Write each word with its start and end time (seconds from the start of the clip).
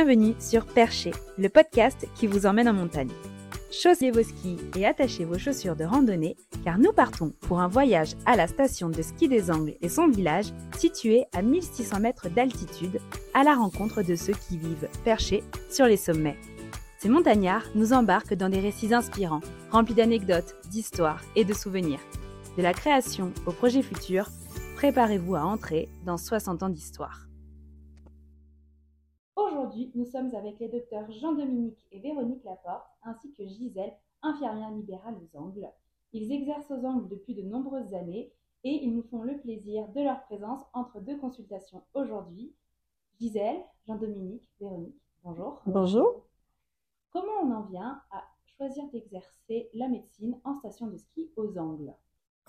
Bienvenue 0.00 0.36
sur 0.38 0.64
Percher, 0.64 1.10
le 1.38 1.48
podcast 1.48 2.06
qui 2.14 2.28
vous 2.28 2.46
emmène 2.46 2.68
en 2.68 2.72
montagne. 2.72 3.10
Chaussez 3.72 4.12
vos 4.12 4.22
skis 4.22 4.56
et 4.76 4.86
attachez 4.86 5.24
vos 5.24 5.38
chaussures 5.38 5.74
de 5.74 5.82
randonnée 5.82 6.36
car 6.62 6.78
nous 6.78 6.92
partons 6.92 7.32
pour 7.40 7.58
un 7.58 7.66
voyage 7.66 8.12
à 8.24 8.36
la 8.36 8.46
station 8.46 8.90
de 8.90 9.02
ski 9.02 9.26
des 9.26 9.50
Angles 9.50 9.74
et 9.80 9.88
son 9.88 10.06
village 10.06 10.52
situé 10.78 11.24
à 11.34 11.42
1600 11.42 11.98
mètres 11.98 12.28
d'altitude 12.28 13.00
à 13.34 13.42
la 13.42 13.56
rencontre 13.56 14.02
de 14.02 14.14
ceux 14.14 14.34
qui 14.34 14.56
vivent 14.56 14.88
perchés 15.02 15.42
sur 15.68 15.86
les 15.86 15.96
sommets. 15.96 16.38
Ces 17.00 17.08
montagnards 17.08 17.66
nous 17.74 17.92
embarquent 17.92 18.34
dans 18.34 18.48
des 18.48 18.60
récits 18.60 18.94
inspirants, 18.94 19.42
remplis 19.72 19.94
d'anecdotes, 19.94 20.54
d'histoires 20.70 21.24
et 21.34 21.44
de 21.44 21.54
souvenirs. 21.54 22.00
De 22.56 22.62
la 22.62 22.72
création 22.72 23.32
au 23.46 23.50
projet 23.50 23.82
futur, 23.82 24.28
préparez-vous 24.76 25.34
à 25.34 25.42
entrer 25.42 25.88
dans 26.06 26.18
60 26.18 26.62
ans 26.62 26.68
d'histoire. 26.68 27.27
Aujourd'hui, 29.68 29.92
nous 29.94 30.06
sommes 30.06 30.34
avec 30.34 30.58
les 30.60 30.68
docteurs 30.70 31.10
Jean-Dominique 31.10 31.76
et 31.92 32.00
Véronique 32.00 32.42
Laporte, 32.42 32.88
ainsi 33.02 33.34
que 33.34 33.46
Gisèle, 33.46 33.92
infirmière 34.22 34.70
libérale 34.70 35.14
aux 35.14 35.38
Angles. 35.38 35.68
Ils 36.14 36.32
exercent 36.32 36.70
aux 36.70 36.86
Angles 36.86 37.06
depuis 37.10 37.34
de 37.34 37.42
nombreuses 37.42 37.92
années 37.92 38.32
et 38.64 38.82
ils 38.82 38.94
nous 38.94 39.02
font 39.02 39.22
le 39.22 39.36
plaisir 39.36 39.86
de 39.88 40.00
leur 40.00 40.22
présence 40.22 40.64
entre 40.72 41.00
deux 41.00 41.18
consultations 41.18 41.82
aujourd'hui. 41.92 42.54
Gisèle, 43.20 43.62
Jean-Dominique, 43.86 44.48
Véronique, 44.58 45.02
bonjour. 45.22 45.60
Bonjour. 45.66 46.24
Comment 47.10 47.42
on 47.42 47.52
en 47.52 47.64
vient 47.64 48.00
à 48.10 48.24
choisir 48.56 48.88
d'exercer 48.88 49.68
la 49.74 49.88
médecine 49.88 50.40
en 50.44 50.54
station 50.60 50.86
de 50.86 50.96
ski 50.96 51.30
aux 51.36 51.58
Angles? 51.58 51.92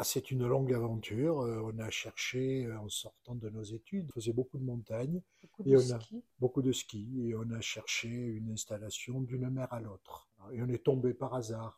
Ah, 0.01 0.05
c'est 0.05 0.31
une 0.31 0.47
longue 0.47 0.73
aventure. 0.73 1.41
Euh, 1.41 1.61
on 1.61 1.77
a 1.77 1.89
cherché 1.89 2.65
euh, 2.65 2.79
en 2.79 2.87
sortant 2.87 3.35
de 3.35 3.49
nos 3.49 3.63
études. 3.63 4.05
On 4.11 4.13
faisait 4.13 4.31
beaucoup 4.31 4.57
de 4.57 4.63
montagnes. 4.63 5.21
Beaucoup 5.41 5.63
de 5.63 5.71
et 5.71 5.75
on 5.75 5.79
ski. 5.81 5.93
a 5.93 5.99
beaucoup 6.39 6.61
de 6.61 6.71
ski. 6.71 7.27
Et 7.27 7.35
on 7.35 7.51
a 7.51 7.59
cherché 7.59 8.07
une 8.07 8.49
installation 8.49 9.19
d'une 9.19 9.49
mer 9.49 9.67
à 9.73 9.81
l'autre. 9.81 10.29
Et 10.53 10.61
on 10.61 10.69
est 10.69 10.85
tombé 10.85 11.13
par 11.13 11.33
hasard 11.33 11.77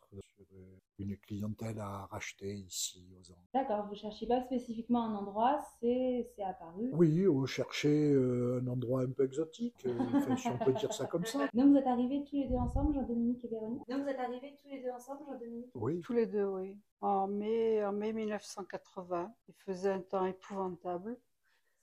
une 1.02 1.16
clientèle 1.16 1.78
à 1.78 2.06
racheter 2.06 2.54
ici 2.54 3.06
aux 3.20 3.30
Andes. 3.32 3.38
D'accord, 3.54 3.84
vous 3.86 3.92
ne 3.92 3.96
cherchez 3.96 4.26
pas 4.26 4.40
spécifiquement 4.42 5.04
un 5.04 5.14
endroit, 5.14 5.60
c'est 5.80 6.26
c'est 6.34 6.42
apparu. 6.42 6.88
Oui, 6.92 7.28
on 7.28 7.44
cherchait 7.44 8.12
euh, 8.12 8.60
un 8.62 8.66
endroit 8.66 9.02
un 9.02 9.10
peu 9.10 9.24
exotique, 9.24 9.74
euh, 9.86 9.90
enfin, 10.16 10.36
si 10.36 10.48
on 10.48 10.58
peut 10.58 10.72
dire 10.72 10.92
ça 10.92 11.06
comme 11.06 11.24
ça. 11.24 11.48
Donc 11.52 11.70
vous 11.70 11.76
êtes 11.76 11.86
arrivés 11.86 12.24
tous 12.24 12.36
les 12.36 12.48
deux 12.48 12.56
ensemble, 12.56 12.94
Jean-Dominique 12.94 13.44
et 13.44 13.48
Véronique? 13.48 13.82
Donc 13.88 14.02
vous 14.02 14.08
êtes 14.08 14.18
arrivés 14.18 14.54
tous 14.62 14.68
les 14.68 14.82
deux 14.82 14.90
ensemble, 14.90 15.20
Jean-Dominique? 15.26 15.70
Oui, 15.74 16.00
Tous 16.00 16.12
les 16.14 16.26
deux, 16.26 16.44
oui. 16.44 16.78
En 17.02 17.26
mai, 17.26 17.84
en 17.84 17.92
mai 17.92 18.12
1980, 18.12 19.34
il 19.48 19.54
faisait 19.66 19.90
un 19.90 20.00
temps 20.00 20.24
épouvantable. 20.24 21.16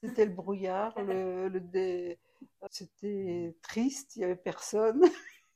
C'était 0.02 0.26
le 0.26 0.32
brouillard, 0.32 0.94
le, 1.02 1.50
le 1.50 1.60
dé- 1.60 2.18
c'était 2.72 3.56
triste, 3.62 4.16
il 4.16 4.20
n'y 4.20 4.26
avait 4.26 4.36
personne. 4.36 5.02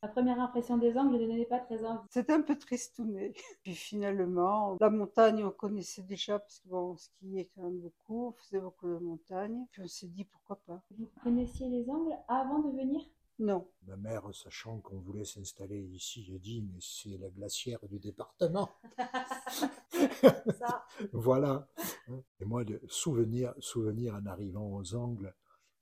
La 0.03 0.09
première 0.09 0.41
impression 0.41 0.75
des 0.75 0.97
Angles 0.97 1.13
ne 1.13 1.27
donnait 1.27 1.45
pas 1.45 1.59
très 1.59 1.81
envie. 1.85 2.05
C'était 2.09 2.33
un 2.33 2.41
peu 2.41 2.57
tristouné. 2.57 3.31
Puis 3.63 3.73
finalement, 3.73 4.75
la 4.81 4.89
montagne, 4.89 5.45
on 5.45 5.49
connaissait 5.49 6.01
déjà 6.01 6.39
parce 6.39 6.59
que 6.59 6.67
bon, 6.67 6.91
on 6.91 6.97
skiait 6.97 7.49
quand 7.55 7.61
même 7.61 7.79
beaucoup, 7.79 8.27
on 8.27 8.31
faisait 8.33 8.59
beaucoup 8.59 8.87
de 8.87 8.97
montagne. 8.97 9.65
Puis 9.71 9.81
on 9.81 9.87
s'est 9.87 10.09
dit 10.09 10.25
pourquoi 10.25 10.57
pas. 10.67 10.83
Vous 10.97 11.09
connaissiez 11.23 11.69
les 11.69 11.89
Angles 11.89 12.17
avant 12.27 12.59
de 12.59 12.75
venir? 12.75 13.01
Non, 13.39 13.65
ma 13.87 13.95
mère, 13.95 14.23
sachant 14.35 14.79
qu'on 14.81 14.99
voulait 14.99 15.23
s'installer 15.23 15.79
ici, 15.79 16.29
a 16.35 16.37
dit 16.37 16.61
Mais 16.61 16.79
c'est 16.81 17.17
la 17.17 17.29
glacière 17.29 17.79
du 17.87 17.97
département. 17.97 18.69
Ça. 20.59 20.85
Voilà. 21.13 21.69
Et 22.41 22.45
moi, 22.45 22.65
de 22.65 22.81
souvenir, 22.89 23.53
souvenir 23.59 24.15
en 24.15 24.25
arrivant 24.25 24.69
aux 24.69 24.95
Angles 24.95 25.33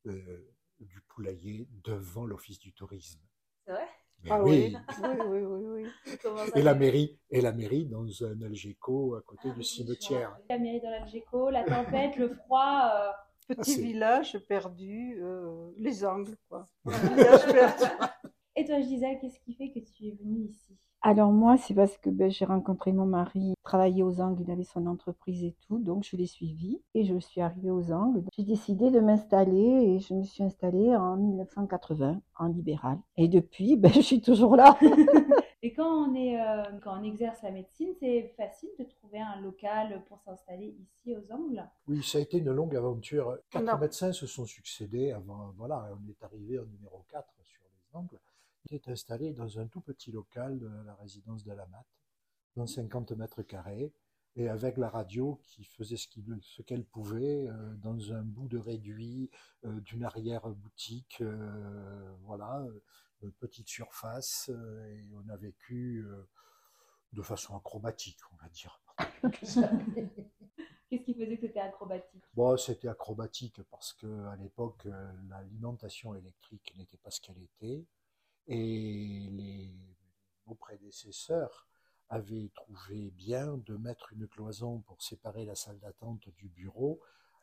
euh, 0.05 0.53
du 0.79 1.01
poulailler 1.01 1.67
devant 1.83 2.27
l'office 2.27 2.59
du 2.59 2.71
tourisme. 2.71 3.19
C'est 3.65 3.71
vrai? 3.71 3.87
Ah 4.29 4.43
oui. 4.43 4.75
oui, 5.03 5.41
oui, 5.43 5.83
oui, 5.83 5.85
Et 6.55 6.61
la 6.61 6.73
mairie, 6.75 7.17
et 7.29 7.41
la 7.41 7.51
mairie 7.51 7.85
dans 7.85 8.05
un 8.23 8.41
Algeco 8.41 9.15
à 9.15 9.21
côté 9.21 9.49
Ah 9.51 9.55
du 9.57 9.63
cimetière. 9.63 10.37
La 10.49 10.57
mairie 10.59 10.81
dans 10.81 10.89
l'Algeco, 10.89 11.49
la 11.49 11.63
tempête, 11.63 12.17
le 12.17 12.29
froid. 12.29 12.91
euh, 12.93 13.11
Petit 13.47 13.71
c'est- 13.73 13.81
village 13.81 14.37
perdu, 14.47 15.19
euh, 15.21 15.71
les 15.77 16.05
angles, 16.05 16.37
quoi. 16.47 16.67
Un 16.85 16.91
village 16.91 17.45
perdu. 17.51 17.83
Et 18.55 18.65
toi, 18.65 18.79
Gisèle, 18.81 19.17
qu'est-ce 19.19 19.39
qui 19.39 19.53
fait 19.55 19.71
que 19.71 19.79
tu 19.79 20.07
es 20.07 20.11
venue 20.11 20.45
ici? 20.45 20.77
Alors 21.03 21.31
moi, 21.31 21.57
c'est 21.57 21.73
parce 21.73 21.97
que 21.97 22.11
ben, 22.11 22.29
j'ai 22.29 22.45
rencontré 22.45 22.91
mon 22.91 23.07
mari, 23.07 23.39
il 23.39 23.55
travaillait 23.63 24.03
aux 24.03 24.21
Angles, 24.21 24.43
il 24.43 24.51
avait 24.51 24.63
son 24.63 24.85
entreprise 24.85 25.43
et 25.43 25.55
tout, 25.67 25.79
donc 25.79 26.03
je 26.03 26.15
l'ai 26.15 26.27
suivi 26.27 26.79
et 26.93 27.05
je 27.05 27.17
suis 27.17 27.41
arrivée 27.41 27.71
aux 27.71 27.91
Angles. 27.91 28.23
J'ai 28.37 28.43
décidé 28.43 28.91
de 28.91 28.99
m'installer 28.99 29.57
et 29.57 29.99
je 29.99 30.13
me 30.13 30.21
suis 30.23 30.43
installée 30.43 30.95
en 30.95 31.17
1980 31.17 32.21
en 32.37 32.47
libéral. 32.47 32.99
Et 33.17 33.27
depuis, 33.27 33.75
ben, 33.77 33.91
je 33.91 34.01
suis 34.01 34.21
toujours 34.21 34.55
là. 34.55 34.77
Et 35.63 35.73
quand 35.73 36.07
on, 36.09 36.15
est, 36.15 36.41
euh, 36.41 36.63
quand 36.83 36.99
on 36.99 37.03
exerce 37.03 37.43
la 37.43 37.51
médecine, 37.51 37.89
c'est 37.99 38.33
facile 38.35 38.69
de 38.79 38.83
trouver 38.83 39.19
un 39.19 39.39
local 39.41 40.03
pour 40.07 40.19
s'installer 40.21 40.75
ici 40.81 41.15
aux 41.15 41.31
Angles? 41.31 41.63
Oui, 41.87 42.01
ça 42.01 42.17
a 42.17 42.21
été 42.21 42.39
une 42.39 42.51
longue 42.51 42.75
aventure. 42.75 43.37
Quatre 43.51 43.65
Non. 43.65 43.77
médecins 43.77 44.11
se 44.11 44.25
sont 44.25 44.45
succédés 44.45 45.11
avant. 45.11 45.53
Voilà, 45.57 45.87
on 45.93 46.09
est 46.09 46.23
arrivé 46.23 46.57
au 46.57 46.65
numéro 46.65 47.05
4 47.11 47.27
sur 47.43 47.61
les 47.61 47.95
Angles. 47.95 48.17
Était 48.71 48.91
installé 48.91 49.33
dans 49.33 49.59
un 49.59 49.67
tout 49.67 49.81
petit 49.81 50.13
local 50.13 50.57
de 50.57 50.69
la 50.85 50.95
résidence 50.95 51.43
de 51.43 51.51
la 51.51 51.65
Mat, 51.65 51.85
dans 52.55 52.65
50 52.65 53.11
mètres 53.11 53.43
carrés, 53.43 53.91
et 54.37 54.47
avec 54.47 54.77
la 54.77 54.87
radio 54.89 55.41
qui 55.43 55.65
faisait 55.65 55.97
ce 55.97 56.61
qu'elle 56.61 56.85
pouvait 56.85 57.47
euh, 57.47 57.75
dans 57.75 58.13
un 58.13 58.21
bout 58.21 58.47
de 58.47 58.57
réduit 58.57 59.29
euh, 59.65 59.81
d'une 59.81 60.05
arrière-boutique. 60.05 61.17
euh, 61.19 62.15
voilà, 62.21 62.65
petite 63.39 63.67
surface, 63.67 64.49
et 64.49 65.05
on 65.13 65.29
a 65.29 65.35
vécu 65.35 66.03
de 67.11 67.21
façon 67.21 67.55
acrobatique, 67.55 68.19
on 68.31 68.35
va 68.37 68.49
dire. 68.49 68.81
Qu'est-ce 70.89 71.03
qui 71.03 71.13
faisait 71.13 71.37
que 71.37 71.47
c'était 71.47 71.59
acrobatique? 71.59 72.23
Bon, 72.33 72.57
c'était 72.57 72.87
acrobatique 72.87 73.61
parce 73.69 73.93
que 73.93 74.25
à 74.27 74.35
l'époque, 74.37 74.87
l'alimentation 75.29 76.15
électrique 76.15 76.73
n'était 76.77 76.97
pas 76.97 77.11
ce 77.11 77.21
qu'elle 77.21 77.37
était, 77.37 77.85
et 78.51 79.29
les, 79.31 79.73
nos 80.47 80.55
prédécesseurs 80.55 81.67
avaient 82.09 82.51
trouvé 82.53 83.11
bien 83.11 83.57
de 83.65 83.77
mettre 83.77 84.11
une 84.13 84.27
cloison 84.27 84.79
pour 84.81 85.01
séparer 85.01 85.45
la 85.45 85.55
salle 85.55 85.79
d'attente 85.79 86.27
du 86.35 86.49
bureau 86.49 86.99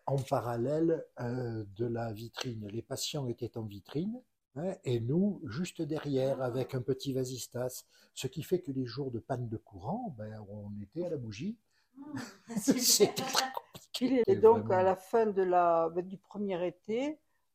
en 0.06 0.16
parallèle 0.18 1.04
euh, 1.20 1.64
de 1.76 1.86
la 1.86 2.12
vitrine. 2.12 2.66
Les 2.68 2.82
patients 2.82 3.26
étaient 3.26 3.56
en 3.56 3.62
vitrine. 3.62 4.20
hein, 4.56 4.74
et 4.84 5.00
nous, 5.00 5.40
juste 5.46 5.80
derrière, 5.82 6.42
avec 6.42 6.74
un 6.74 6.82
petit 6.82 7.12
vasistas, 7.14 7.84
ce 8.14 8.26
qui 8.26 8.42
fait 8.42 8.60
que 8.60 8.72
les 8.72 8.84
jours 8.86 9.10
de 9.10 9.18
panne 9.18 9.48
de 9.48 9.56
courant, 9.56 10.14
ben, 10.18 10.44
on 10.50 10.70
était 10.82 11.06
à 11.06 11.10
la 11.10 11.16
bougie. 11.16 11.56
C'était 12.56 13.12
très 13.14 13.52
compliqué. 13.72 14.22
Et 14.26 14.36
donc, 14.36 14.66
Vraiment. 14.66 14.80
à 14.80 14.82
la 14.82 14.96
fin 14.96 15.26
de 15.26 15.42
la, 15.42 15.88
ben, 15.94 16.06
du 16.06 16.18
premier 16.18 16.66
été, 16.66 17.12
euh, 17.12 17.14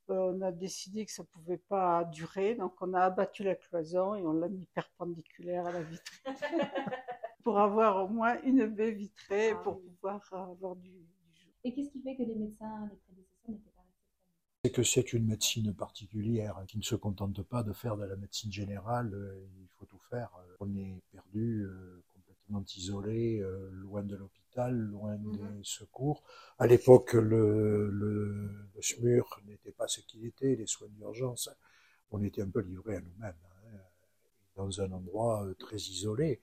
on 0.09 0.41
a 0.41 0.51
décidé 0.51 1.05
que 1.05 1.11
ça 1.11 1.23
ne 1.23 1.27
pouvait 1.27 1.57
pas 1.57 2.03
durer. 2.05 2.55
Donc, 2.55 2.75
on 2.81 2.93
a 2.93 3.01
abattu 3.01 3.43
la 3.43 3.55
cloison 3.55 4.15
et 4.15 4.21
on 4.25 4.33
l'a 4.33 4.49
mis 4.49 4.65
perpendiculaire 4.73 5.65
à 5.67 5.71
la 5.71 5.81
vitrine 5.83 6.23
pour 7.43 7.59
avoir 7.59 8.05
au 8.05 8.07
moins 8.09 8.41
une 8.43 8.65
baie 8.67 8.91
vitrée 8.91 9.51
Ah 9.51 9.61
pour 9.63 9.77
oui. 9.77 9.83
pouvoir 9.83 10.21
avoir 10.33 10.75
du, 10.75 10.89
du 10.91 11.35
jour. 11.35 11.53
Et 11.63 11.73
qu'est-ce 11.73 11.89
qui 11.91 12.01
fait 12.01 12.15
que 12.15 12.23
les 12.23 12.35
médecins, 12.35 12.89
les 12.91 12.97
prédécesseurs 12.97 13.49
n'étaient 13.49 13.71
pas 13.71 13.81
restés 13.81 14.01
C'est 14.65 14.71
que 14.71 14.83
c'est 14.83 15.13
une 15.13 15.25
médecine 15.27 15.73
particulière 15.73 16.63
qui 16.67 16.77
ne 16.77 16.83
se 16.83 16.95
contente 16.95 17.41
pas 17.43 17.63
de 17.63 17.73
faire 17.73 17.97
de 17.97 18.05
la 18.05 18.15
médecine 18.15 18.51
générale, 18.51 19.13
euh, 19.13 19.45
il 19.61 19.67
faut 19.77 19.85
tout 19.85 19.99
faire. 20.09 20.29
Euh, 20.39 20.55
On 20.59 20.75
est 20.75 21.01
perdu, 21.11 21.63
euh, 21.63 22.03
complètement 22.13 22.63
isolé, 22.75 23.39
euh, 23.41 23.69
loin 23.71 24.03
de 24.03 24.15
l'hôpital, 24.15 24.73
loin 24.75 25.17
Mhm. 25.17 25.37
des 25.37 25.63
secours. 25.63 26.23
À 26.59 26.67
l'époque, 26.67 27.13
le, 27.13 27.89
le, 27.89 28.67
le 28.75 28.81
SMUR 28.81 29.39
n'était 29.45 29.62
pas 29.83 29.89
ce 29.89 29.99
qu'il 29.99 30.25
était, 30.25 30.55
les 30.55 30.65
soins 30.65 30.87
d'urgence. 30.87 31.49
On 32.11 32.23
était 32.23 32.41
un 32.41 32.49
peu 32.49 32.61
livrés 32.61 32.95
à 32.95 33.01
nous-mêmes, 33.01 33.35
hein, 33.65 33.79
dans 34.55 34.79
un 34.79 34.89
endroit 34.93 35.43
euh, 35.43 35.55
très 35.55 35.75
isolé. 35.75 36.39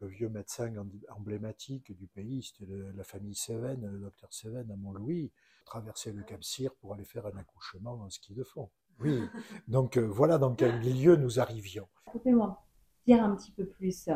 Le 0.00 0.08
vieux 0.08 0.30
médecin 0.30 0.74
em- 0.74 0.90
emblématique 1.10 1.94
du 1.94 2.06
pays, 2.06 2.42
c'était 2.42 2.72
la 2.94 3.04
famille 3.04 3.34
Seven, 3.34 3.86
le 3.86 3.98
docteur 3.98 4.32
Seven 4.32 4.70
à 4.70 4.76
Montlouis 4.76 5.30
traverser 5.66 6.12
le 6.12 6.22
Cap 6.22 6.42
Cyr 6.42 6.74
pour 6.76 6.94
aller 6.94 7.04
faire 7.04 7.26
un 7.26 7.36
accouchement 7.36 7.92
en 7.92 8.08
ski 8.08 8.32
de 8.32 8.42
fond. 8.42 8.70
Oui, 9.00 9.20
donc 9.68 9.98
euh, 9.98 10.06
voilà 10.06 10.38
dans 10.38 10.54
quel 10.54 10.78
milieu 10.78 11.16
nous 11.16 11.40
arrivions. 11.40 11.86
Pouvez-moi 12.10 12.64
dire 13.06 13.22
un 13.22 13.36
petit 13.36 13.52
peu 13.52 13.66
plus 13.66 14.08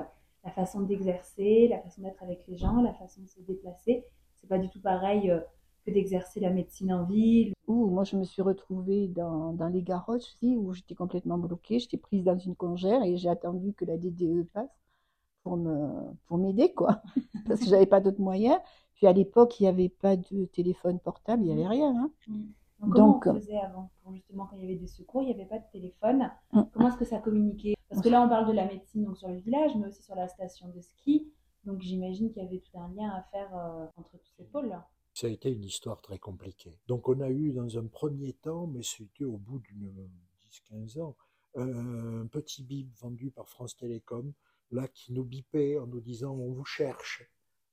la 0.44 0.50
façon 0.52 0.80
d'exercer, 0.80 1.68
la 1.68 1.78
façon 1.82 2.00
d'être 2.00 2.22
avec 2.22 2.46
les 2.48 2.56
gens, 2.56 2.80
la 2.80 2.94
façon 2.94 3.20
de 3.20 3.28
se 3.28 3.40
déplacer 3.42 4.06
C'est 4.40 4.48
pas 4.48 4.58
du 4.58 4.70
tout 4.70 4.80
pareil 4.80 5.30
euh, 5.30 5.40
que 5.84 5.90
d'exercer 5.90 6.40
la 6.40 6.50
médecine 6.50 6.92
en 6.92 7.04
ville. 7.04 7.52
Ouh, 7.68 7.86
moi, 7.88 8.04
je 8.04 8.16
me 8.16 8.24
suis 8.24 8.42
retrouvée 8.42 9.08
dans, 9.08 9.52
dans 9.52 9.68
les 9.68 9.82
garoches 9.82 10.22
aussi, 10.22 10.56
où 10.56 10.72
j'étais 10.72 10.94
complètement 10.94 11.38
bloquée. 11.38 11.78
J'étais 11.78 11.96
prise 11.96 12.24
dans 12.24 12.38
une 12.38 12.54
congère 12.54 13.02
et 13.02 13.16
j'ai 13.16 13.28
attendu 13.28 13.72
que 13.74 13.84
la 13.84 13.96
DDE 13.96 14.46
passe 14.52 14.70
pour 15.42 15.56
me, 15.56 15.88
pour 16.26 16.38
m'aider, 16.38 16.72
quoi. 16.72 17.02
Parce 17.46 17.60
que 17.60 17.66
j'avais 17.66 17.86
pas 17.86 18.00
d'autres 18.00 18.20
moyens. 18.20 18.58
Puis 18.94 19.06
à 19.06 19.12
l'époque, 19.12 19.58
il 19.58 19.64
n'y 19.64 19.68
avait 19.68 19.88
pas 19.88 20.16
de 20.16 20.44
téléphone 20.46 21.00
portable, 21.00 21.42
il 21.44 21.52
n'y 21.54 21.60
avait 21.64 21.68
rien. 21.68 21.94
hein. 21.96 22.10
comment 22.80 23.20
on 23.26 23.34
faisait 23.34 23.58
avant 23.58 23.90
pour 24.02 24.12
justement 24.14 24.46
quand 24.46 24.56
il 24.56 24.62
y 24.62 24.64
avait 24.66 24.76
des 24.78 24.86
secours, 24.86 25.22
il 25.22 25.26
n'y 25.26 25.34
avait 25.34 25.46
pas 25.46 25.58
de 25.58 25.64
téléphone. 25.72 26.30
Mm. 26.52 26.62
Comment 26.72 26.88
est-ce 26.88 26.96
que 26.96 27.04
ça 27.04 27.18
communiquait? 27.18 27.74
Parce 27.88 28.00
que 28.00 28.08
là, 28.08 28.22
on 28.24 28.28
parle 28.28 28.46
de 28.46 28.52
la 28.52 28.66
médecine 28.66 29.04
donc 29.04 29.18
sur 29.18 29.28
le 29.28 29.36
village, 29.36 29.72
mais 29.76 29.88
aussi 29.88 30.02
sur 30.02 30.14
la 30.14 30.28
station 30.28 30.68
de 30.68 30.80
ski. 30.80 31.28
Donc 31.64 31.80
j'imagine 31.80 32.30
qu'il 32.32 32.42
y 32.42 32.46
avait 32.46 32.58
tout 32.58 32.78
un 32.78 32.88
lien 32.94 33.10
à 33.10 33.22
faire 33.32 33.48
euh, 33.56 33.86
entre 33.96 34.12
tous 34.18 34.32
ces 34.36 34.44
pôles-là. 34.44 34.88
Ça 35.14 35.26
a 35.26 35.30
été 35.30 35.50
une 35.50 35.64
histoire 35.64 36.00
très 36.00 36.18
compliquée. 36.18 36.78
Donc 36.86 37.08
on 37.08 37.20
a 37.20 37.30
eu 37.30 37.52
dans 37.52 37.78
un 37.78 37.86
premier 37.86 38.32
temps, 38.32 38.66
mais 38.66 38.82
c'était 38.82 39.24
au 39.24 39.36
bout 39.36 39.58
d'une 39.58 40.08
10-15 40.72 41.00
ans, 41.00 41.16
un 41.54 42.26
petit 42.26 42.62
bip 42.62 42.90
vendu 42.98 43.30
par 43.30 43.48
France 43.48 43.76
Télécom, 43.76 44.32
là 44.70 44.88
qui 44.88 45.12
nous 45.12 45.24
bipait 45.24 45.78
en 45.78 45.86
nous 45.86 46.00
disant 46.00 46.32
on 46.32 46.52
vous 46.52 46.64
cherche. 46.64 47.28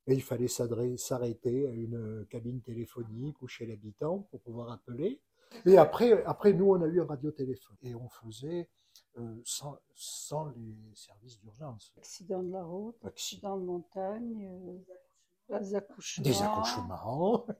Et 0.07 0.13
il 0.13 0.23
fallait 0.23 0.47
s'arrêter 0.47 1.67
à 1.67 1.71
une 1.71 2.25
cabine 2.29 2.61
téléphonique 2.61 3.41
ou 3.41 3.47
chez 3.47 3.65
l'habitant 3.65 4.27
pour 4.31 4.41
pouvoir 4.41 4.71
appeler. 4.71 5.21
Et 5.65 5.77
après, 5.77 6.23
après, 6.23 6.53
nous, 6.53 6.71
on 6.71 6.81
a 6.81 6.87
eu 6.87 6.99
un 7.01 7.05
radiotéléphone. 7.05 7.77
Et 7.83 7.93
on 7.93 8.09
faisait 8.09 8.69
euh, 9.17 9.35
sans, 9.43 9.77
sans, 9.93 10.49
les 10.49 10.95
services 10.95 11.39
d'urgence. 11.39 11.93
Accident 11.97 12.41
de 12.41 12.51
la 12.51 12.63
route, 12.63 12.95
accident 13.03 13.57
de 13.57 13.65
montagne, 13.65 14.47
euh, 14.47 14.77
des 15.49 15.75
accouchements. 15.75 16.23
Des 16.23 16.41
accouchements. 16.41 17.45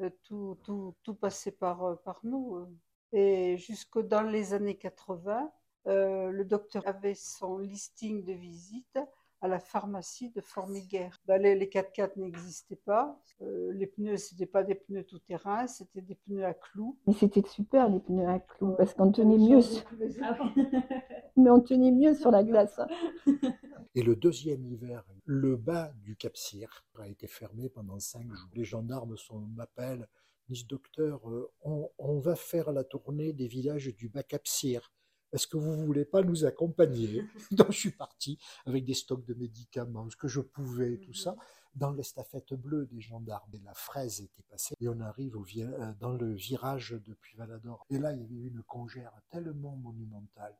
Euh, 0.00 0.10
tout, 0.24 0.58
tout, 0.62 0.94
tout 1.02 1.14
passait 1.14 1.52
par, 1.52 1.98
par 2.02 2.20
nous. 2.22 2.66
Et 3.12 3.56
jusque 3.56 3.98
dans 3.98 4.22
les 4.22 4.52
années 4.52 4.76
80, 4.76 5.50
le 5.86 6.42
docteur 6.42 6.86
avait 6.86 7.14
son 7.14 7.58
listing 7.58 8.22
de 8.24 8.32
visites 8.34 8.98
à 9.40 9.48
la 9.48 9.58
pharmacie 9.58 10.30
de 10.30 10.40
Formiguère. 10.40 11.18
Ben, 11.26 11.40
les, 11.40 11.66
4x4 11.66 12.12
n'existaient 12.16 12.76
pas. 12.76 13.20
Euh, 13.42 13.72
les 13.72 13.86
pneus, 13.86 14.16
c'était 14.16 14.46
pas 14.46 14.62
des 14.62 14.74
pneus 14.74 15.04
tout-terrain, 15.04 15.66
c'était 15.66 16.00
des 16.00 16.14
pneus 16.14 16.44
à 16.44 16.54
clous. 16.54 16.98
Mais 17.06 17.12
c'était 17.12 17.46
super 17.46 17.88
les 17.88 18.00
pneus 18.00 18.26
à 18.26 18.38
clous 18.40 18.74
parce 18.76 18.94
qu'on 18.94 19.12
tenait 19.12 19.38
mieux. 19.38 19.60
Sur... 19.60 19.84
Mais 21.36 21.50
on 21.50 21.60
tenait 21.60 21.92
mieux 21.92 22.14
sur 22.14 22.30
la 22.30 22.42
glace. 22.42 22.80
Et 23.94 24.02
le 24.02 24.16
deuxième 24.16 24.64
hiver, 24.64 25.04
le 25.24 25.56
bas 25.56 25.92
du 26.02 26.16
Cap 26.16 26.36
Cyr 26.36 26.84
a 26.98 27.08
été 27.08 27.26
fermé 27.26 27.68
pendant 27.68 27.98
cinq 27.98 28.30
jours. 28.32 28.50
Les 28.54 28.64
gendarmes 28.64 29.16
m'appellent, 29.54 30.06
disent 30.48 30.66
docteur, 30.66 31.28
euh, 31.30 31.50
on, 31.62 31.90
on, 31.98 32.18
va 32.18 32.36
faire 32.36 32.72
la 32.72 32.84
tournée 32.84 33.32
des 33.32 33.48
villages 33.48 33.94
du 33.96 34.08
bas 34.08 34.22
Cap 34.22 34.46
Cyr 34.46 34.92
est-ce 35.32 35.46
que 35.46 35.56
vous 35.56 35.84
voulez 35.84 36.04
pas 36.04 36.22
nous 36.22 36.44
accompagner 36.44 37.24
Donc 37.50 37.72
je 37.72 37.78
suis 37.78 37.90
parti 37.90 38.38
avec 38.64 38.84
des 38.84 38.94
stocks 38.94 39.24
de 39.24 39.34
médicaments, 39.34 40.08
ce 40.10 40.16
que 40.16 40.28
je 40.28 40.40
pouvais, 40.40 40.98
tout 40.98 41.14
ça, 41.14 41.36
dans 41.74 41.92
l'estafette 41.92 42.54
bleue 42.54 42.86
des 42.86 43.00
gendarmes. 43.00 43.50
Et 43.54 43.60
la 43.60 43.74
fraise 43.74 44.20
était 44.20 44.42
passée 44.48 44.74
et 44.80 44.88
on 44.88 45.00
arrive 45.00 45.36
au, 45.36 45.44
euh, 45.58 45.92
dans 46.00 46.12
le 46.12 46.32
virage 46.32 46.96
depuis 47.04 47.36
Valador. 47.36 47.84
Et 47.90 47.98
là, 47.98 48.12
il 48.12 48.20
y 48.20 48.24
avait 48.24 48.48
une 48.48 48.62
congère 48.62 49.12
tellement 49.30 49.76
monumentale 49.76 50.56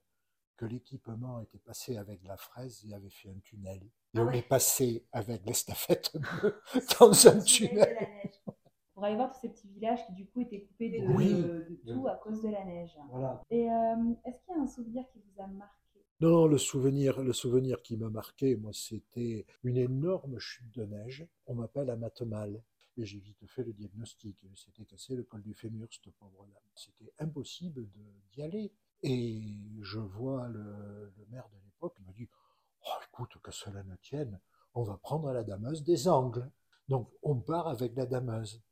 que 0.56 0.64
l'équipement 0.64 1.40
était 1.40 1.58
passé 1.58 1.98
avec 1.98 2.22
la 2.24 2.36
fraise 2.36 2.82
et 2.88 2.94
avait 2.94 3.10
fait 3.10 3.28
un 3.28 3.38
tunnel. 3.40 3.82
Et 4.14 4.18
ah 4.18 4.22
on 4.22 4.30
est 4.30 4.46
passé 4.46 5.06
avec 5.12 5.44
l'estafette 5.44 6.16
bleue 6.16 6.62
dans 7.00 7.28
un 7.28 7.40
tunnel 7.40 8.08
pour 8.96 9.04
aller 9.04 9.16
voir 9.16 9.30
tous 9.30 9.40
ces 9.40 9.52
qui 9.94 10.12
du 10.14 10.26
coup 10.26 10.40
étaient 10.40 10.62
coupés 10.62 10.90
de, 10.90 11.92
tout 11.92 12.08
à 12.08 12.16
cause 12.16 12.42
de 12.42 12.48
la 12.48 12.64
neige. 12.64 12.96
Et 13.50 13.70
euh, 13.70 14.14
est-ce 14.24 14.40
qu'il 14.44 14.54
y 14.54 14.58
a 14.58 14.62
un 14.62 14.66
souvenir 14.66 15.04
qui 15.12 15.20
vous 15.20 15.42
a 15.42 15.46
marqué? 15.46 16.04
Non, 16.20 16.46
le 16.46 16.58
souvenir, 16.58 17.22
le 17.22 17.32
souvenir 17.32 17.82
qui 17.82 17.96
m'a 17.96 18.08
marqué, 18.08 18.56
moi, 18.56 18.72
c'était 18.72 19.46
une 19.62 19.76
énorme 19.76 20.38
chute 20.38 20.74
de 20.74 20.84
neige. 20.84 21.26
On 21.46 21.54
m'appelle 21.54 21.90
à 21.90 21.96
Matemal. 21.96 22.62
Et 22.98 23.04
j'ai 23.04 23.18
vite 23.18 23.46
fait 23.46 23.62
le 23.62 23.74
diagnostic. 23.74 24.42
C'était 24.54 24.86
cassé 24.86 25.14
le 25.14 25.24
col 25.24 25.42
du 25.42 25.52
fémur, 25.52 25.86
cette 25.90 26.14
pauvre 26.14 26.46
dame. 26.46 26.62
C'était 26.74 27.12
impossible 27.18 27.86
d'y 28.32 28.42
aller. 28.42 28.72
Et 29.02 29.42
je 29.82 29.98
vois 29.98 30.48
le, 30.48 31.12
le 31.18 31.26
maire 31.30 31.46
de 31.52 31.58
l'époque, 31.62 31.94
il 31.98 32.06
m'a 32.06 32.12
dit 32.12 32.28
Oh, 32.86 32.98
écoute, 33.06 33.36
que 33.42 33.50
cela 33.50 33.82
ne 33.82 33.96
tienne, 33.96 34.40
on 34.74 34.82
va 34.82 34.96
prendre 34.96 35.30
la 35.32 35.44
dameuse 35.44 35.82
des 35.84 36.08
angles. 36.08 36.50
Donc, 36.88 37.10
on 37.22 37.36
part 37.36 37.68
avec 37.68 37.94
la 37.96 38.06
dameuse. 38.06 38.62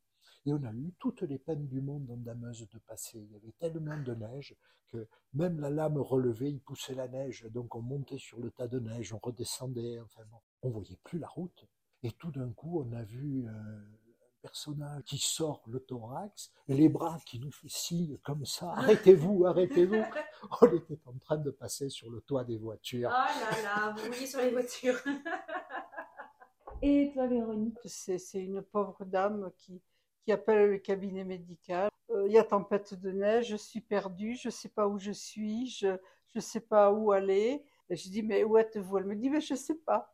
Et 0.45 0.53
on 0.53 0.63
a 0.63 0.71
eu 0.71 0.93
toutes 0.99 1.23
les 1.23 1.39
peines 1.39 1.67
du 1.67 1.81
monde 1.81 2.09
en 2.11 2.17
Dameuse 2.17 2.67
de 2.69 2.77
passer. 2.79 3.19
Il 3.19 3.31
y 3.31 3.35
avait 3.35 3.53
tellement 3.59 3.97
de 3.97 4.13
neige 4.13 4.55
que 4.87 5.07
même 5.33 5.59
la 5.59 5.71
lame 5.71 5.97
relevée, 5.97 6.49
il 6.49 6.61
poussait 6.61 6.93
la 6.93 7.07
neige. 7.07 7.45
Donc 7.51 7.75
on 7.75 7.81
montait 7.81 8.19
sur 8.19 8.39
le 8.39 8.51
tas 8.51 8.67
de 8.67 8.79
neige, 8.79 9.13
on 9.13 9.19
redescendait. 9.19 9.99
Enfin 10.01 10.21
bon, 10.29 10.37
on 10.61 10.69
voyait 10.69 10.99
plus 11.03 11.17
la 11.17 11.27
route. 11.27 11.65
Et 12.03 12.11
tout 12.11 12.31
d'un 12.31 12.51
coup, 12.51 12.85
on 12.85 12.93
a 12.93 13.03
vu 13.03 13.47
euh, 13.47 13.49
un 13.49 14.39
personnage 14.43 15.01
qui 15.05 15.17
sort 15.17 15.63
le 15.65 15.79
thorax 15.79 16.51
et 16.67 16.75
les 16.75 16.89
bras 16.89 17.17
qui 17.25 17.39
nous 17.39 17.51
fait 17.51 17.69
signe 17.69 18.17
comme 18.19 18.45
ça. 18.45 18.71
Arrêtez-vous, 18.75 19.45
arrêtez-vous. 19.45 20.03
On 20.61 20.67
était 20.67 20.99
en 21.07 21.17
train 21.17 21.37
de 21.37 21.49
passer 21.49 21.89
sur 21.89 22.11
le 22.11 22.21
toit 22.21 22.43
des 22.43 22.59
voitures. 22.59 23.09
Oh 23.11 23.39
là 23.39 23.63
là, 23.63 23.95
vous 23.97 24.05
voyez 24.05 24.27
sur 24.27 24.39
les 24.41 24.51
voitures. 24.51 24.99
Et 26.83 27.09
toi, 27.13 27.25
Véronique? 27.25 27.79
C'est 27.85 28.43
une 28.43 28.61
pauvre 28.61 29.03
dame 29.05 29.49
qui, 29.57 29.81
qui 30.25 30.31
appelle 30.31 30.71
le 30.71 30.77
cabinet 30.79 31.23
médical. 31.23 31.89
Euh, 32.09 32.25
il 32.27 32.33
y 32.33 32.37
a 32.39 32.43
tempête 32.43 32.95
de 32.95 33.11
neige, 33.11 33.49
je 33.49 33.55
suis 33.55 33.79
perdue, 33.79 34.35
je 34.35 34.47
ne 34.47 34.51
sais 34.51 34.69
pas 34.69 34.87
où 34.87 34.97
je 34.97 35.11
suis, 35.11 35.67
je 35.67 35.97
ne 36.33 36.41
sais 36.41 36.59
pas 36.59 36.91
où 36.91 37.11
aller. 37.11 37.63
Et 37.89 37.95
je 37.95 38.09
dis, 38.09 38.23
mais 38.23 38.43
où 38.43 38.57
êtes-vous? 38.57 38.97
Elle 38.97 39.05
me 39.05 39.15
dit, 39.15 39.29
mais 39.29 39.39
je 39.39 39.53
ne 39.53 39.59
sais 39.59 39.75
pas. 39.75 40.11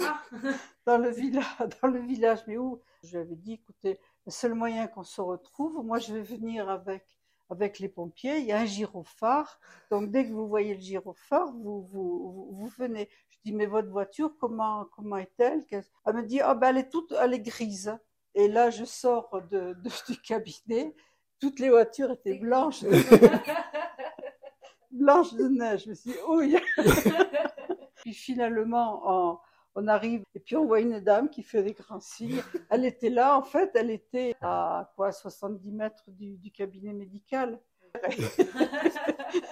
Ah. 0.00 0.22
dans, 0.86 0.96
le 0.96 1.10
village, 1.10 1.44
dans 1.82 1.88
le 1.88 2.00
village, 2.00 2.40
mais 2.46 2.56
où? 2.56 2.80
Je 3.04 3.10
lui 3.10 3.18
avais 3.18 3.36
dit, 3.36 3.52
écoutez, 3.52 4.00
le 4.24 4.32
seul 4.32 4.54
moyen 4.54 4.86
qu'on 4.86 5.04
se 5.04 5.20
retrouve, 5.20 5.84
moi 5.84 5.98
je 5.98 6.14
vais 6.14 6.22
venir 6.22 6.70
avec, 6.70 7.04
avec 7.50 7.78
les 7.78 7.88
pompiers, 7.88 8.38
il 8.38 8.46
y 8.46 8.52
a 8.52 8.60
un 8.60 8.64
gyrophare, 8.64 9.60
donc 9.90 10.10
dès 10.10 10.26
que 10.26 10.32
vous 10.32 10.48
voyez 10.48 10.74
le 10.74 10.80
gyrophare, 10.80 11.52
vous, 11.52 11.82
vous, 11.82 12.48
vous, 12.50 12.68
venez. 12.78 13.10
Je 13.28 13.38
dis, 13.44 13.52
mais 13.52 13.66
votre 13.66 13.90
voiture, 13.90 14.34
comment, 14.38 14.86
comment 14.96 15.18
est-elle? 15.18 15.66
Elle 15.70 16.14
me 16.14 16.22
dit, 16.22 16.40
oh, 16.42 16.54
ben, 16.54 16.68
elle 16.68 16.78
est 16.78 16.88
toute, 16.88 17.12
elle 17.12 17.34
est 17.34 17.40
grise. 17.40 17.98
Et 18.34 18.48
là, 18.48 18.70
je 18.70 18.84
sors 18.84 19.42
de, 19.50 19.76
du 20.08 20.20
cabinet. 20.20 20.94
Toutes 21.40 21.58
les 21.58 21.70
voitures 21.70 22.10
étaient 22.10 22.38
blanches. 22.38 22.84
blanches 24.90 25.32
de 25.34 25.48
neige. 25.48 25.84
Je 25.84 25.90
me 25.90 25.94
suis 25.94 26.10
dit, 26.10 26.16
oui. 26.28 26.56
puis 27.96 28.12
finalement, 28.12 29.40
on, 29.74 29.88
arrive 29.88 30.22
et 30.34 30.40
puis 30.40 30.56
on 30.56 30.66
voit 30.66 30.80
une 30.80 31.00
dame 31.00 31.30
qui 31.30 31.42
fait 31.42 31.62
des 31.62 31.72
grands 31.72 32.00
signes. 32.00 32.42
Elle 32.68 32.84
était 32.84 33.08
là, 33.08 33.38
en 33.38 33.42
fait, 33.42 33.70
elle 33.74 33.90
était 33.90 34.36
à 34.42 34.92
quoi 34.94 35.10
70 35.10 35.72
mètres 35.72 36.04
du, 36.08 36.36
du 36.36 36.50
cabinet 36.50 36.92
médical. 36.92 37.58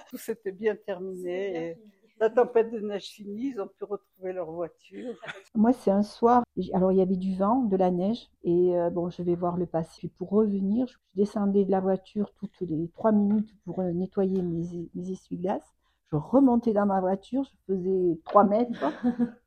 Tout 0.09 0.17
s'était 0.17 0.51
bien 0.51 0.75
terminé. 0.75 1.77
La 2.19 2.29
tempête 2.29 2.69
de 2.71 2.79
neige 2.79 3.11
finie, 3.11 3.53
ils 3.53 3.61
ont 3.61 3.67
pu 3.67 3.85
retrouver 3.85 4.33
leur 4.33 4.51
voiture. 4.51 5.15
Moi, 5.55 5.71
c'est 5.71 5.91
un 5.91 6.03
soir. 6.03 6.43
Alors, 6.73 6.91
il 6.91 6.97
y 6.97 7.01
avait 7.01 7.15
du 7.15 7.33
vent, 7.37 7.63
de 7.63 7.77
la 7.77 7.91
neige, 7.91 8.29
et 8.43 8.77
euh, 8.77 8.89
bon, 8.89 9.09
je 9.09 9.23
vais 9.23 9.35
voir 9.35 9.55
le 9.55 9.65
passé. 9.65 10.11
pour 10.17 10.29
revenir, 10.29 10.85
je 10.87 10.97
descendais 11.15 11.63
de 11.63 11.71
la 11.71 11.79
voiture 11.79 12.33
toutes 12.37 12.59
les 12.59 12.89
trois 12.89 13.13
minutes 13.13 13.49
pour 13.63 13.79
euh, 13.79 13.93
nettoyer 13.93 14.41
mes, 14.41 14.89
mes 14.95 15.11
essuie-glaces. 15.11 15.73
Je 16.11 16.17
remontais 16.17 16.73
dans 16.73 16.85
ma 16.85 16.99
voiture, 16.99 17.43
je 17.45 17.73
faisais 17.73 18.19
trois 18.25 18.43
mètres. 18.43 18.83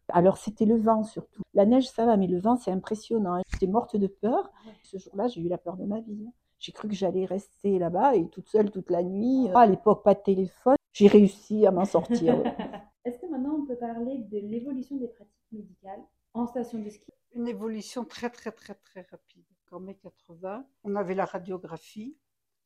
Alors, 0.09 0.38
c'était 0.38 0.64
le 0.64 0.76
vent 0.76 1.02
surtout. 1.02 1.43
La 1.52 1.67
neige, 1.67 1.91
ça 1.91 2.07
va, 2.07 2.17
mais 2.17 2.26
le 2.26 2.38
vent, 2.38 2.57
c'est 2.57 2.71
impressionnant. 2.71 3.43
J'étais 3.52 3.67
morte 3.67 3.97
de 3.97 4.07
peur. 4.07 4.50
Ce 4.83 4.97
jour-là, 4.97 5.29
j'ai 5.29 5.43
eu 5.43 5.49
la 5.49 5.59
peur 5.59 5.76
de 5.76 5.85
ma 5.85 6.00
vie. 6.00 6.26
J'ai 6.59 6.73
cru 6.73 6.88
que 6.88 6.95
j'allais 6.95 7.26
rester 7.26 7.79
là-bas 7.79 8.14
et 8.14 8.29
toute 8.29 8.49
seule 8.49 8.71
toute 8.71 8.91
la 8.91 9.02
nuit. 9.02 9.50
À 9.55 9.67
l'époque, 9.67 10.05
pas 10.05 10.14
de 10.14 10.21
téléphone 10.21 10.76
j'ai 10.92 11.08
réussi 11.08 11.66
à 11.66 11.70
m'en 11.70 11.84
sortir. 11.84 12.34
Est-ce 13.04 13.18
que 13.18 13.26
maintenant 13.26 13.56
on 13.61 13.66
peut 13.66 13.76
parler 13.76 14.18
de 14.18 14.38
l'évolution 14.38 14.96
des 14.96 15.08
pratiques 15.08 15.50
médicales 15.50 16.02
en 16.34 16.46
station 16.46 16.78
de 16.78 16.90
ski? 16.90 17.11
Une 17.34 17.49
évolution 17.49 18.04
très 18.04 18.30
très 18.30 18.52
très 18.52 18.75
très 18.75 19.02
rapide. 19.11 19.44
En 19.72 19.80
mai 19.80 19.94
80, 19.94 20.66
on 20.84 20.96
avait 20.96 21.14
la 21.14 21.25
radiographie, 21.25 22.14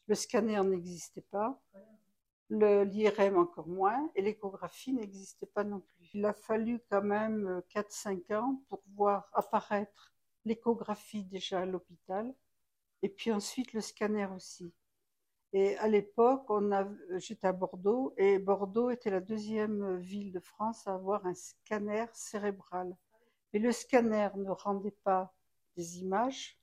le 0.08 0.16
scanner 0.16 0.60
n'existait 0.64 1.20
pas, 1.30 1.62
l'IRM 2.50 3.36
encore 3.36 3.68
moins, 3.68 4.10
et 4.16 4.22
l'échographie 4.22 4.92
n'existait 4.92 5.46
pas 5.46 5.62
non 5.62 5.78
plus. 5.78 6.10
Il 6.14 6.24
a 6.24 6.32
fallu 6.32 6.80
quand 6.90 7.02
même 7.02 7.62
4-5 7.72 8.34
ans 8.34 8.60
pour 8.68 8.82
voir 8.96 9.30
apparaître 9.34 10.12
l'échographie 10.44 11.22
déjà 11.24 11.60
à 11.60 11.64
l'hôpital, 11.64 12.34
et 13.02 13.08
puis 13.08 13.30
ensuite 13.30 13.72
le 13.72 13.80
scanner 13.80 14.26
aussi. 14.34 14.74
Et 15.52 15.76
à 15.78 15.88
l'époque, 15.88 16.46
j'étais 17.16 17.46
à 17.46 17.52
Bordeaux 17.52 18.12
et 18.16 18.38
Bordeaux 18.38 18.90
était 18.90 19.10
la 19.10 19.20
deuxième 19.20 19.96
ville 19.98 20.32
de 20.32 20.40
France 20.40 20.86
à 20.86 20.94
avoir 20.94 21.24
un 21.26 21.34
scanner 21.34 22.06
cérébral. 22.12 22.96
Mais 23.52 23.60
le 23.60 23.72
scanner 23.72 24.28
ne 24.36 24.50
rendait 24.50 24.96
pas 25.04 25.32
des 25.76 26.00
images, 26.00 26.58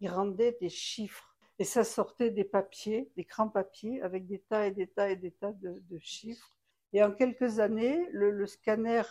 il 0.00 0.08
rendait 0.08 0.56
des 0.60 0.68
chiffres. 0.68 1.34
Et 1.58 1.64
ça 1.64 1.84
sortait 1.84 2.30
des 2.30 2.44
papiers, 2.44 3.10
des 3.16 3.24
grands 3.24 3.48
papiers 3.48 4.02
avec 4.02 4.26
des 4.26 4.40
tas 4.40 4.66
et 4.66 4.70
des 4.70 4.86
tas 4.86 5.10
et 5.10 5.16
des 5.16 5.30
tas 5.30 5.52
de, 5.52 5.98
chiffres. 5.98 6.54
Et 6.92 7.02
en 7.02 7.12
quelques 7.12 7.60
années, 7.60 8.06
le, 8.12 8.46
scanner 8.46 9.02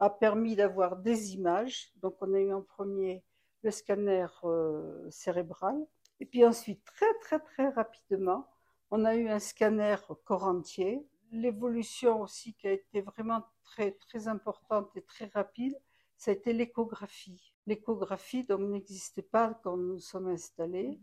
a, 0.00 0.10
permis 0.10 0.56
d'avoir 0.56 0.96
des 0.96 1.34
images. 1.34 1.92
Donc 2.02 2.16
on 2.20 2.34
a 2.34 2.40
eu 2.40 2.52
en 2.52 2.62
premier 2.62 3.22
le 3.62 3.70
scanner 3.70 4.26
euh, 4.42 5.08
cérébral 5.10 5.76
Et 6.18 6.26
puis 6.26 6.44
ensuite, 6.44 6.84
très 6.84 7.14
très 7.20 7.38
très 7.38 7.68
rapidement, 7.68 8.48
on 8.92 9.06
a 9.06 9.16
eu 9.16 9.28
un 9.28 9.38
scanner 9.38 9.96
corps 10.24 10.44
entier. 10.44 11.04
L'évolution 11.32 12.20
aussi 12.20 12.52
qui 12.54 12.68
a 12.68 12.72
été 12.72 13.00
vraiment 13.00 13.42
très 13.64 13.92
très 13.92 14.28
importante 14.28 14.90
et 14.96 15.02
très 15.02 15.24
rapide, 15.32 15.74
ça 16.18 16.30
a 16.30 16.34
été 16.34 16.52
l'échographie. 16.52 17.54
L'échographie 17.66 18.44
donc 18.44 18.60
n'existait 18.60 19.22
pas 19.22 19.58
quand 19.64 19.78
nous 19.78 19.98
sommes 19.98 20.28
installés. 20.28 21.00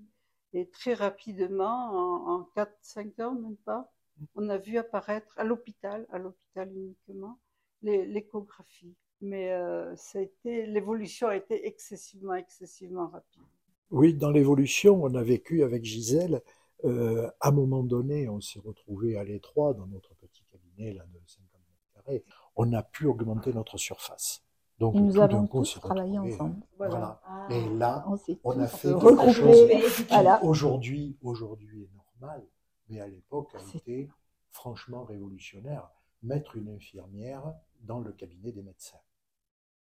Et 0.53 0.69
très 0.69 0.93
rapidement, 0.93 2.27
en, 2.27 2.41
en 2.41 2.49
4-5 2.55 3.23
ans, 3.23 3.33
même 3.33 3.57
pas, 3.57 3.91
on 4.35 4.49
a 4.49 4.57
vu 4.57 4.77
apparaître 4.77 5.33
à 5.37 5.43
l'hôpital, 5.43 6.05
à 6.11 6.19
l'hôpital 6.19 6.71
uniquement, 6.71 7.39
l'échographie. 7.81 8.95
Mais 9.21 9.51
euh, 9.51 9.95
l'évolution 10.43 11.27
a 11.27 11.35
été 11.35 11.65
excessivement, 11.65 12.35
excessivement 12.35 13.07
rapide. 13.07 13.41
Oui, 13.89 14.13
dans 14.13 14.29
l'évolution, 14.29 15.03
on 15.03 15.15
a 15.15 15.23
vécu 15.23 15.63
avec 15.63 15.83
Gisèle. 15.83 16.41
Euh, 16.85 17.29
à 17.41 17.49
un 17.49 17.51
moment 17.51 17.83
donné, 17.83 18.29
on 18.29 18.39
s'est 18.39 18.59
retrouvé 18.59 19.17
à 19.17 19.23
l'étroit 19.23 19.73
dans 19.73 19.87
notre 19.87 20.13
petit 20.15 20.43
cabinet 20.51 20.93
là, 20.93 21.03
de 21.05 21.19
50 21.25 21.49
mètres 21.53 21.93
carrés. 21.93 22.23
On 22.55 22.71
a 22.73 22.83
pu 22.83 23.05
augmenter 23.05 23.53
notre 23.53 23.77
surface. 23.77 24.43
Donc, 24.79 24.95
Et 24.95 24.99
nous 24.99 25.19
avons 25.19 25.45
tous 25.45 25.77
travaillé 25.81 26.17
ensemble. 26.17 26.61
Voilà. 26.77 27.21
Ah. 27.25 27.47
Et 27.51 27.69
là, 27.75 28.05
on, 28.43 28.59
a 28.59 28.67
fait 28.67 28.93
quelque 28.93 29.31
chose 29.31 29.67
qui 30.07 30.15
aujourd'hui, 30.41 31.17
aujourd'hui 31.21 31.83
est 31.83 31.91
normal, 31.93 32.47
mais 32.87 33.01
à 33.01 33.07
l'époque 33.07 33.53
a 33.55 33.77
été 33.77 34.09
franchement 34.51 35.03
révolutionnaire. 35.03 35.89
Mettre 36.23 36.55
une 36.55 36.69
infirmière 36.69 37.53
dans 37.81 37.99
le 37.99 38.11
cabinet 38.11 38.51
des 38.51 38.61
médecins. 38.61 38.99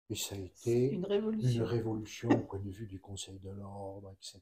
Et 0.10 0.16
ça 0.16 0.36
a 0.36 0.40
été 0.40 0.92
une 0.92 1.06
révolution. 1.06 2.30
au 2.32 2.38
point 2.38 2.60
de 2.60 2.70
vue 2.70 2.88
du 2.88 3.00
Conseil 3.00 3.40
de 3.40 3.52
l'ordre, 3.52 4.12
etc., 4.12 4.42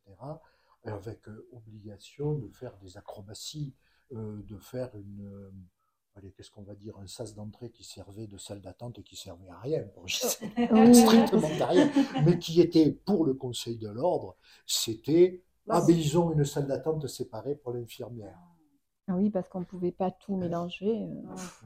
avec 0.88 1.27
euh, 1.27 1.48
obligation 1.51 2.34
de 2.36 2.48
faire 2.50 2.75
des 2.77 2.98
acrobaties, 2.98 3.74
euh, 4.13 4.41
de 4.44 4.58
faire 4.58 4.89
une, 4.96 5.25
euh, 5.25 5.51
allez, 6.15 6.32
qu'est-ce 6.32 6.51
qu'on 6.51 6.63
va 6.63 6.75
dire, 6.75 6.98
un 6.98 7.08
sas 7.08 7.36
d'entrée 7.36 7.70
qui 7.70 7.84
servait 7.84 8.27
de 8.27 8.38
salle 8.38 8.62
d'attente 8.62 9.00
et 9.00 9.03
qui 9.03 9.15
servait 9.15 9.50
à 9.50 9.60
rien, 9.60 9.84
pour 9.94 10.03
strictement 10.10 11.50
à 11.62 11.65
rien, 11.67 11.91
mais 12.25 12.39
qui 12.39 12.62
était 12.62 12.91
pour 12.91 13.25
le 13.25 13.34
Conseil 13.34 13.77
de 13.77 13.89
l'ordre, 13.89 14.36
c'était, 14.65 15.44
ah 15.70 15.82
ben 15.86 15.96
ils 15.96 16.17
ont 16.17 16.32
une 16.32 16.46
salle 16.46 16.67
d'attente 16.67 17.08
séparée 17.08 17.56
pour 17.56 17.74
l'infirmière. 17.74 18.39
Ah 19.10 19.15
oui, 19.15 19.29
parce 19.29 19.48
qu'on 19.48 19.62
ne 19.62 19.65
pouvait 19.65 19.94
pas 19.94 20.12
tout 20.12 20.36
mélanger, 20.36 21.08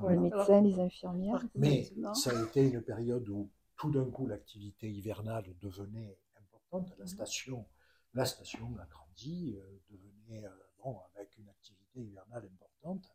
les 0.08 0.18
médecins, 0.18 0.62
les 0.62 0.80
infirmières. 0.80 1.44
Mais 1.56 1.90
ça 2.14 2.38
a 2.38 2.44
été 2.44 2.62
une 2.62 2.84
période 2.84 3.28
où 3.30 3.50
tout 3.78 3.90
d'un 3.90 4.06
coup 4.06 4.28
l'activité 4.28 4.88
hivernale 4.88 5.56
devenait 5.60 6.20
importante. 6.40 6.94
La 7.00 7.06
mhm. 7.06 7.08
station, 7.08 7.66
la 8.14 8.26
station 8.26 8.68
a 8.80 8.86
grandi, 8.86 9.11
euh, 9.30 9.82
devenait 9.90 10.46
euh, 10.46 10.50
bon, 10.84 10.98
avec 11.16 11.38
une 11.38 11.50
activité 11.50 12.02
hivernale 12.02 12.50
importante. 12.54 13.06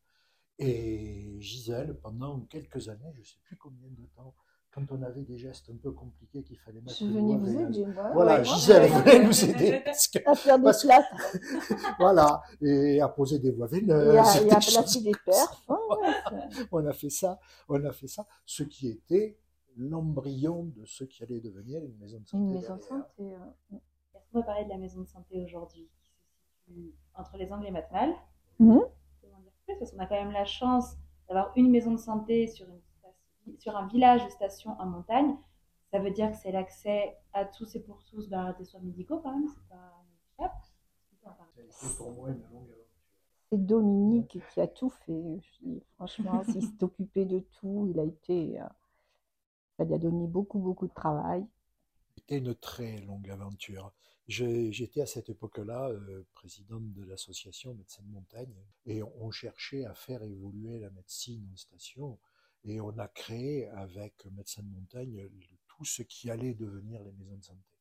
Et 0.58 1.36
Gisèle, 1.40 1.94
pendant 2.00 2.40
quelques 2.42 2.88
années, 2.88 3.12
je 3.14 3.20
ne 3.20 3.24
sais 3.24 3.38
plus 3.44 3.56
combien 3.56 3.90
de 3.90 4.06
temps, 4.14 4.34
quand 4.70 4.90
on 4.90 5.02
avait 5.02 5.22
des 5.22 5.36
gestes 5.36 5.70
un 5.70 5.76
peu 5.76 5.92
compliqués 5.92 6.42
qu'il 6.42 6.58
fallait 6.58 6.80
mettre. 6.80 6.96
Je 6.98 7.06
venais 7.06 7.36
vous 7.36 7.60
aider. 7.60 7.86
Voilà, 8.14 8.42
Gisèle 8.42 8.90
venait 9.04 9.24
nous 9.24 9.44
aider. 9.44 9.82
Parce 9.84 10.08
que, 10.08 10.18
à 10.24 10.34
faire 10.34 10.58
des 10.58 10.70
plates. 10.82 11.04
voilà, 11.98 12.42
et 12.60 13.00
à 13.00 13.08
poser 13.08 13.38
des 13.38 13.50
voies 13.50 13.66
veineuses. 13.66 14.14
Et 14.14 14.50
à, 14.50 14.58
placer 14.58 15.02
des 15.02 15.12
perfs. 15.24 15.66
on 16.72 16.86
a 16.86 16.92
fait 16.92 17.10
ça, 17.10 17.38
on 17.68 17.84
a 17.84 17.92
fait 17.92 18.08
ça. 18.08 18.26
Ce 18.46 18.62
qui 18.62 18.88
était 18.88 19.38
l'embryon 19.76 20.64
de 20.74 20.86
ce 20.86 21.04
qui 21.04 21.22
allait 21.22 21.40
devenir 21.40 21.82
une 21.84 21.96
maison 21.98 22.18
de 22.20 22.26
santé. 22.26 22.44
Une 22.44 22.54
maison 22.54 22.76
de 22.76 22.82
santé. 22.82 23.36
Est-ce 24.26 24.32
qu'on 24.32 24.40
va 24.40 24.46
parler 24.46 24.64
de 24.64 24.70
la 24.70 24.78
maison 24.78 25.00
de 25.00 25.06
santé 25.06 25.40
aujourd'hui, 25.40 25.88
qui 25.94 26.10
se 26.10 26.12
situe 26.66 26.94
entre 27.14 27.36
les 27.36 27.52
Angles 27.52 27.66
et 27.66 27.70
Matmal 27.70 28.14
mmh. 28.58 28.80
Parce 29.78 29.90
qu'on 29.92 29.98
a 29.98 30.06
quand 30.06 30.14
même 30.14 30.32
la 30.32 30.44
chance 30.44 30.96
d'avoir 31.28 31.52
une 31.56 31.70
maison 31.70 31.92
de 31.92 31.98
santé 31.98 32.46
sur, 32.46 32.68
une 32.68 32.80
sur 33.58 33.76
un 33.76 33.86
village 33.86 34.24
de 34.24 34.30
station 34.30 34.76
en 34.80 34.86
montagne. 34.86 35.36
Ça 35.90 35.98
veut 35.98 36.10
dire 36.10 36.30
que 36.30 36.36
c'est 36.36 36.52
l'accès 36.52 37.16
à 37.32 37.44
tous 37.44 37.74
et 37.76 37.80
pour 37.80 38.04
tous 38.04 38.28
bah, 38.28 38.54
des 38.58 38.64
soins 38.64 38.80
médicaux 38.80 39.18
quand 39.18 39.32
même. 39.32 39.48
C'est 39.48 39.68
pas 39.68 39.96
Dominique 43.52 44.40
qui 44.52 44.60
a 44.60 44.66
tout 44.66 44.90
fait. 44.90 45.40
Franchement, 45.94 46.42
s'il 46.44 46.62
s'est 46.62 46.82
occupé 46.82 47.24
de 47.24 47.40
tout, 47.60 47.88
il 47.90 48.00
a 48.00 48.04
été. 48.04 48.60
Euh, 48.60 48.64
ça 49.76 49.84
lui 49.84 49.94
a 49.94 49.98
donné 49.98 50.26
beaucoup, 50.26 50.58
beaucoup 50.58 50.88
de 50.88 50.94
travail. 50.94 51.46
C'était 52.16 52.38
une 52.38 52.54
très 52.54 52.98
longue 53.02 53.30
aventure. 53.30 53.92
J'étais 54.28 55.02
à 55.02 55.06
cette 55.06 55.28
époque-là 55.28 55.88
euh, 55.88 56.26
présidente 56.34 56.92
de 56.92 57.04
l'association 57.04 57.74
Médecins 57.74 58.02
de 58.02 58.10
Montagne 58.10 58.56
et 58.84 59.00
on 59.04 59.30
cherchait 59.30 59.84
à 59.84 59.94
faire 59.94 60.20
évoluer 60.24 60.80
la 60.80 60.90
médecine 60.90 61.48
en 61.52 61.56
station 61.56 62.18
et 62.64 62.80
on 62.80 62.98
a 62.98 63.06
créé 63.06 63.68
avec 63.68 64.26
Médecins 64.32 64.64
de 64.64 64.68
Montagne 64.68 65.28
tout 65.68 65.84
ce 65.84 66.02
qui 66.02 66.28
allait 66.28 66.54
devenir 66.54 67.04
les 67.04 67.12
maisons 67.12 67.36
de 67.36 67.44
santé. 67.44 67.78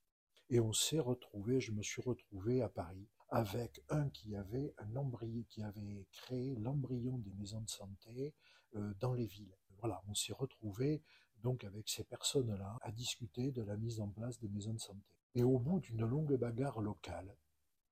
Et 0.51 0.59
on 0.59 0.71
s'est 0.71 0.99
retrouvé, 0.99 1.59
je 1.59 1.71
me 1.71 1.81
suis 1.81 2.03
retrouvé 2.03 2.61
à 2.61 2.69
Paris 2.69 3.07
avec 3.29 3.83
un 3.89 4.07
qui 4.09 4.35
avait 4.35 4.75
un 4.77 4.95
embryon, 4.95 5.43
qui 5.49 5.63
avait 5.63 6.05
créé 6.11 6.55
l'embryon 6.57 7.17
des 7.17 7.33
maisons 7.33 7.61
de 7.61 7.69
santé 7.69 8.35
euh, 8.75 8.93
dans 8.99 9.15
les 9.15 9.25
villes. 9.25 9.57
Voilà, 9.79 10.03
on 10.07 10.13
s'est 10.13 10.33
retrouvé 10.33 11.01
donc 11.41 11.63
avec 11.63 11.89
ces 11.89 12.03
personnes-là, 12.03 12.77
à 12.81 12.91
discuter 12.91 13.51
de 13.51 13.63
la 13.63 13.77
mise 13.77 13.99
en 13.99 14.09
place 14.09 14.39
des 14.39 14.47
maisons 14.47 14.73
de 14.73 14.79
santé. 14.79 15.09
Et 15.35 15.43
au 15.43 15.59
bout 15.59 15.79
d'une 15.79 16.05
longue 16.05 16.35
bagarre 16.37 16.81
locale, 16.81 17.35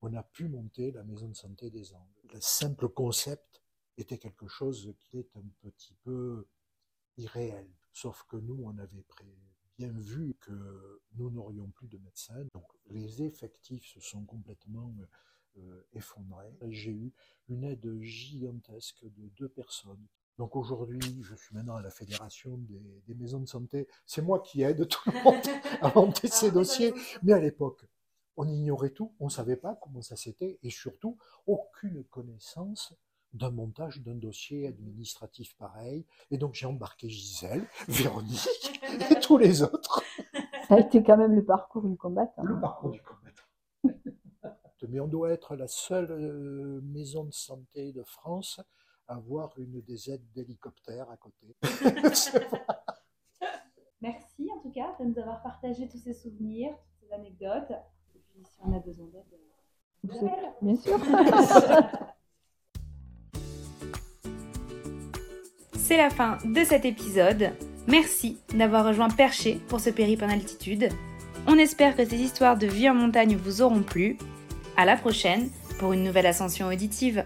on 0.01 0.13
a 0.13 0.23
pu 0.23 0.47
monter 0.47 0.91
la 0.91 1.03
maison 1.03 1.27
de 1.27 1.35
santé 1.35 1.69
des 1.69 1.93
Angles. 1.93 2.33
Le 2.33 2.41
simple 2.41 2.89
concept 2.89 3.61
était 3.97 4.17
quelque 4.17 4.47
chose 4.47 4.93
qui 4.99 5.17
est 5.17 5.35
un 5.37 5.43
petit 5.61 5.93
peu 6.03 6.47
irréel. 7.17 7.69
Sauf 7.91 8.23
que 8.27 8.37
nous, 8.37 8.59
on 8.63 8.77
avait 8.77 9.05
bien 9.77 9.91
vu 9.91 10.35
que 10.39 11.01
nous 11.15 11.29
n'aurions 11.29 11.69
plus 11.69 11.87
de 11.87 11.97
médecins. 11.97 12.45
Donc 12.53 12.65
les 12.87 13.23
effectifs 13.23 13.85
se 13.85 13.99
sont 13.99 14.25
complètement 14.25 14.93
euh, 15.57 15.83
effondrés. 15.93 16.57
J'ai 16.69 16.91
eu 16.91 17.13
une 17.49 17.63
aide 17.63 17.99
gigantesque 18.01 19.03
de 19.03 19.29
deux 19.29 19.49
personnes 19.49 20.07
donc 20.37 20.55
aujourd'hui, 20.55 21.21
je 21.21 21.35
suis 21.35 21.55
maintenant 21.55 21.75
à 21.75 21.81
la 21.81 21.91
fédération 21.91 22.57
des, 22.57 23.13
maisons 23.15 23.39
de 23.39 23.47
santé. 23.47 23.87
C'est 24.05 24.21
moi 24.21 24.39
qui 24.39 24.63
aide 24.63 24.87
tout 24.87 25.11
le 25.11 25.23
monde 25.23 25.41
à 25.81 25.91
monter 25.93 26.27
ces 26.27 26.51
dossiers. 26.51 26.93
Mais 27.21 27.33
à 27.33 27.39
l'époque, 27.39 27.85
on 28.35 28.47
ignorait 28.47 28.89
tout, 28.89 29.13
on 29.19 29.25
ne 29.25 29.29
savait 29.29 29.57
pas 29.57 29.77
comment 29.81 30.01
ça 30.01 30.15
s'était, 30.15 30.57
et 30.63 30.69
surtout, 30.71 31.17
aucune 31.45 32.03
connaissance 32.05 32.95
d'un 33.33 33.51
montage 33.51 34.01
d'un 34.01 34.15
dossier 34.15 34.67
administratif 34.67 35.55
pareil. 35.57 36.05
Et 36.31 36.37
donc 36.37 36.53
j'ai 36.53 36.65
embarqué 36.65 37.09
Gisèle, 37.09 37.67
Véronique 37.87 38.81
et 39.11 39.19
tous 39.19 39.37
les 39.37 39.61
autres. 39.61 40.01
Ça 40.67 40.75
a 40.75 40.79
été 40.79 41.03
quand 41.03 41.17
même 41.17 41.35
le 41.35 41.43
parcours 41.43 41.83
du 41.83 41.95
combattant. 41.95 42.43
Le 42.43 42.59
parcours 42.59 42.91
du 42.91 43.01
combattant. 43.01 43.23
Mais 44.89 44.99
on 44.99 45.07
doit 45.07 45.31
être 45.31 45.55
la 45.55 45.69
seule 45.69 46.11
euh, 46.11 46.81
maison 46.83 47.23
de 47.23 47.31
santé 47.31 47.93
de 47.93 48.03
France 48.03 48.59
avoir 49.07 49.57
une 49.57 49.81
des 49.81 50.09
aides 50.09 50.25
d'hélicoptère 50.33 51.09
à 51.09 51.17
côté. 51.17 51.55
Merci 54.01 54.49
en 54.51 54.59
tout 54.59 54.71
cas 54.71 54.95
de 54.99 55.05
nous 55.05 55.17
avoir 55.19 55.41
partagé 55.41 55.87
tous 55.87 55.99
ces 55.99 56.13
souvenirs, 56.13 56.71
toutes 56.71 57.07
ces 57.07 57.13
anecdotes. 57.13 57.71
Et 58.15 58.19
puis 58.19 58.43
si 58.45 58.59
on 58.63 58.75
a 58.75 58.79
besoin 58.79 59.07
d'aide, 59.07 59.23
bien 60.61 60.75
sûr. 60.75 60.99
C'est 65.75 65.97
la 65.97 66.09
fin 66.09 66.37
de 66.45 66.63
cet 66.63 66.85
épisode. 66.85 67.51
Merci 67.87 68.37
d'avoir 68.55 68.85
rejoint 68.85 69.09
Perché 69.09 69.55
pour 69.67 69.79
ce 69.81 69.89
périple 69.89 70.23
en 70.23 70.29
altitude. 70.29 70.89
On 71.47 71.57
espère 71.57 71.95
que 71.95 72.05
ces 72.05 72.21
histoires 72.21 72.57
de 72.57 72.67
vie 72.67 72.89
en 72.89 72.95
montagne 72.95 73.35
vous 73.35 73.61
auront 73.61 73.83
plu. 73.83 74.17
À 74.77 74.85
la 74.85 74.95
prochaine 74.95 75.49
pour 75.79 75.93
une 75.93 76.03
nouvelle 76.03 76.25
ascension 76.25 76.67
auditive. 76.67 77.25